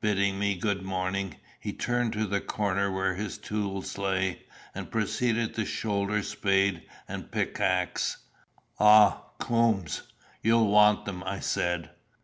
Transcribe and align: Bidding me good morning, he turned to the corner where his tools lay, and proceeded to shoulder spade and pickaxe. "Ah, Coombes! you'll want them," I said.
Bidding 0.00 0.40
me 0.40 0.56
good 0.56 0.82
morning, 0.82 1.36
he 1.60 1.72
turned 1.72 2.12
to 2.14 2.26
the 2.26 2.40
corner 2.40 2.90
where 2.90 3.14
his 3.14 3.38
tools 3.38 3.96
lay, 3.96 4.42
and 4.74 4.90
proceeded 4.90 5.54
to 5.54 5.64
shoulder 5.64 6.20
spade 6.24 6.82
and 7.06 7.30
pickaxe. 7.30 8.16
"Ah, 8.80 9.22
Coombes! 9.38 10.02
you'll 10.42 10.66
want 10.66 11.04
them," 11.04 11.22
I 11.22 11.38
said. 11.38 11.90